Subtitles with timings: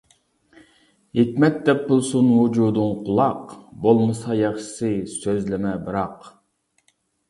[1.19, 3.55] ھېكمەت دەپ بىلسۇن ۋۇجۇدۇڭ قۇلاق،
[3.87, 6.31] بولمىسا ياخشىسى سۆزلىمە بىراق.